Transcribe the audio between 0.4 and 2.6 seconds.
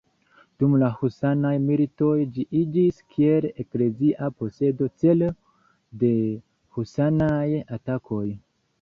Dum la husanaj militoj ĝi